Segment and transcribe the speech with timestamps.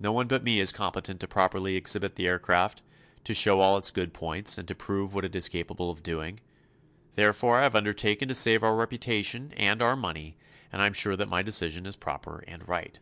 [0.00, 2.80] No one but me is competent to properly exhibit the aircraft,
[3.24, 6.40] to show all its good points and prove what it is capable of doing.
[7.12, 10.38] Therefore I have undertaken to save our reputation and our money,
[10.72, 12.98] and I am sure that my decision is proper and right."